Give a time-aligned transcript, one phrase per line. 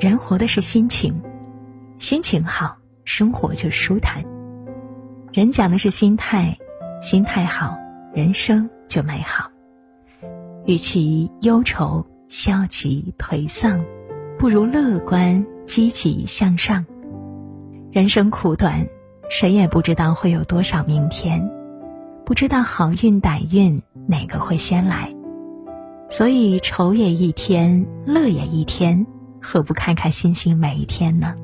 [0.00, 1.20] 人活的是心情，
[1.98, 4.24] 心情好，生活就舒坦。
[5.30, 6.56] 人讲的是心态，
[7.02, 7.76] 心态好，
[8.14, 9.50] 人生就美好。
[10.64, 13.84] 与其忧愁、消极、颓丧，
[14.38, 16.82] 不如乐观、积极向上。
[17.92, 18.88] 人生苦短，
[19.28, 21.46] 谁也不知道会有多少明天，
[22.24, 25.14] 不知道好运歹运哪个会先来，
[26.08, 29.06] 所以愁也一天，乐也一天。
[29.40, 31.34] 何不开开心心每一天呢？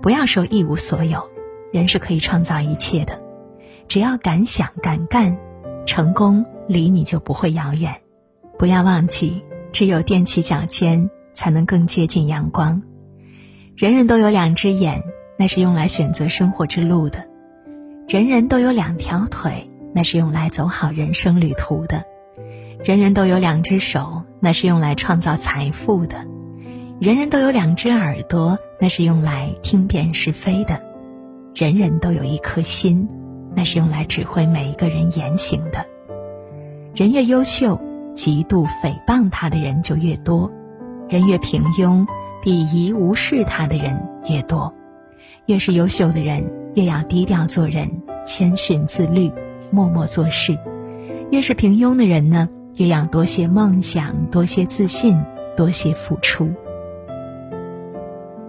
[0.00, 1.28] 不要说一无所有，
[1.72, 3.20] 人是可以创造一切的。
[3.88, 5.36] 只要敢想敢干，
[5.86, 7.94] 成功离你就不会遥远。
[8.58, 9.42] 不要忘记，
[9.72, 12.80] 只有踮起脚尖，才能更接近阳光。
[13.76, 15.02] 人人都有两只眼，
[15.38, 17.20] 那是用来选择生活之路的；
[18.08, 21.98] 人人都有两条腿，那是用来走好人生旅途的；
[22.82, 26.26] 人人都有两只手，那是用来创造财富的。
[26.98, 30.80] 人人都有两只耳朵，那是用来听辨是非的；
[31.54, 33.06] 人人都有一颗心，
[33.54, 35.84] 那是用来指挥每一个人言行的。
[36.94, 37.78] 人越优秀，
[38.14, 40.50] 嫉妒诽谤他的人就越多；
[41.06, 42.06] 人越平庸，
[42.42, 43.94] 鄙夷无视他的人
[44.26, 44.72] 越多。
[45.44, 47.90] 越是优秀的人，越要低调做人，
[48.24, 49.30] 谦逊自律，
[49.70, 50.54] 默默做事；
[51.30, 55.14] 越是平庸的人呢，越要多些梦想，多些自信，
[55.58, 56.48] 多些付出。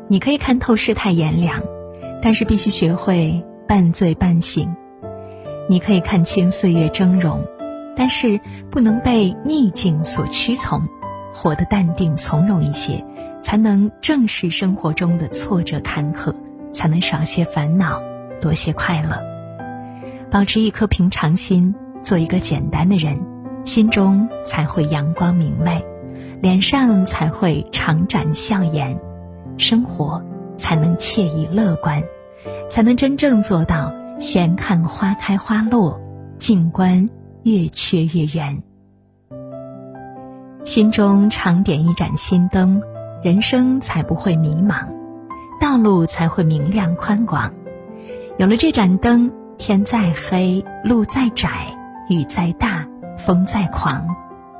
[0.10, 1.62] 你可以看透世态炎凉，
[2.22, 4.66] 但是必须学会半醉半醒；
[5.68, 7.40] 你可以看清岁月峥嵘，
[7.96, 8.40] 但是
[8.72, 10.82] 不能被逆境所屈从，
[11.34, 13.04] 活得淡定从容一些，
[13.42, 16.34] 才能正视生活中的挫折坎坷，
[16.72, 18.02] 才能少些烦恼，
[18.40, 19.22] 多些快乐。
[20.32, 23.20] 保持一颗平常心，做一个简单的人，
[23.66, 25.84] 心中才会阳光明媚，
[26.42, 28.98] 脸上才会常展笑颜。
[29.58, 30.22] 生活
[30.56, 32.02] 才能惬意乐观，
[32.70, 36.00] 才能真正做到闲看花开花落，
[36.40, 37.10] 静观
[37.44, 38.62] 月缺月圆。
[40.64, 42.82] 心中常点一盏心灯，
[43.24, 44.86] 人生才不会迷茫，
[45.62, 47.52] 道路才会明亮宽广。
[48.38, 51.50] 有了这盏灯，天再黑，路再窄，
[52.10, 52.86] 雨再大，
[53.18, 54.06] 风再狂，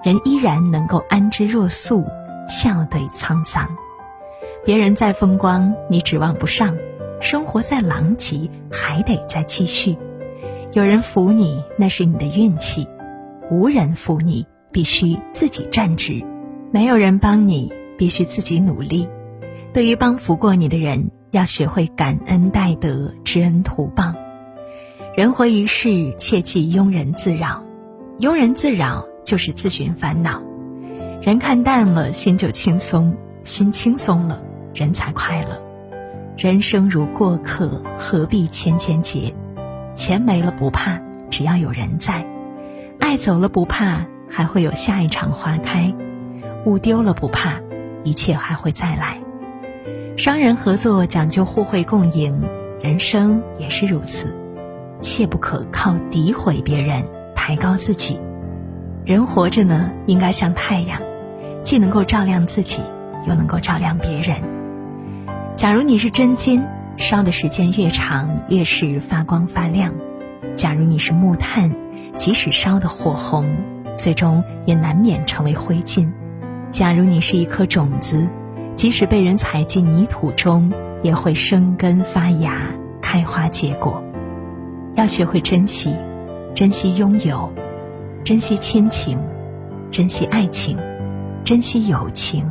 [0.02, 2.06] 人依然能够安之若素，
[2.48, 3.68] 笑对沧桑。
[4.68, 6.76] 别人再风光，你指望不上；
[7.22, 9.96] 生活再狼藉，还得再继续。
[10.74, 12.86] 有人扶你，那是你的运气；
[13.50, 16.22] 无人扶你，必须自己站直。
[16.74, 19.08] 没有人帮你，必须自己努力。
[19.72, 24.14] 对于帮扶过你的人，要学会感恩戴德、知恩图报。
[25.16, 27.64] 人活一世，切忌庸人自扰。
[28.20, 30.42] 庸人自扰就是自寻烦恼。
[31.22, 33.14] 人看淡了，心就轻松；
[33.44, 34.44] 心轻松了。
[34.78, 35.60] 人才快乐，
[36.38, 39.34] 人生如过客，何必千千结？
[39.96, 41.02] 钱没了不怕，
[41.32, 42.24] 只要有人在；
[43.00, 45.96] 爱走了不怕，还会有下一场花开；
[46.68, 47.56] 物丢了不怕，
[48.04, 49.20] 一切还会再来。
[50.16, 52.40] 商人合作讲究互惠共赢，
[52.80, 54.38] 人生也是如此，
[55.00, 58.20] 切不可靠诋毁别人，抬高自己。
[59.04, 61.02] 人活着呢，应该像太阳，
[61.64, 62.84] 既能够照亮自己，
[63.28, 64.56] 又能够照亮别人。
[65.58, 66.64] 假如你是真金，
[66.98, 69.92] 烧的时间越长，越是发光发亮；
[70.56, 71.76] 假如你是木炭，
[72.16, 73.58] 即使烧的火红，
[73.96, 76.08] 最终也难免成为灰烬；
[76.70, 78.30] 假如你是一颗种子，
[78.76, 84.04] 即使被人踩进泥土中，也会生根发芽、开花结果。
[84.94, 85.92] 要学会珍惜，
[86.54, 87.52] 珍惜拥有，
[88.24, 89.18] 珍惜亲情，
[89.90, 90.78] 珍惜爱情，
[91.44, 92.48] 珍惜友情，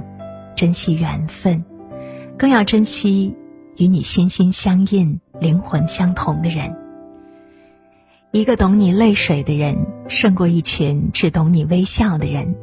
[0.57, 1.65] 珍惜缘分。
[2.39, 3.35] 更要珍惜
[3.77, 6.77] 与你心心相印、灵魂相同的人。
[8.31, 12.55] 一个懂你泪水的人，胜过一群只懂你微笑的人。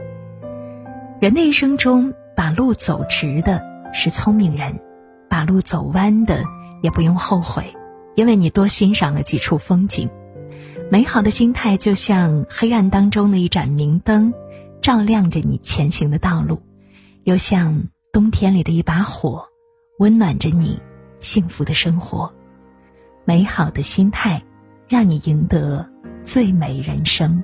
[1.19, 4.79] 人的一生中，把路走直的是聪明人，
[5.27, 6.43] 把路走弯的
[6.83, 7.65] 也不用后悔，
[8.15, 10.07] 因为你多欣赏了几处风景。
[10.91, 14.31] 美好的心态就像黑暗当中的一盏明灯，
[14.81, 16.57] 照亮着你前行的道路；
[17.23, 19.45] 又像冬天里的一把火。
[19.97, 20.81] 温暖着你
[21.19, 22.31] 幸福的生活，
[23.25, 24.43] 美好的心态，
[24.87, 25.87] 让你赢得
[26.23, 27.41] 最美人生。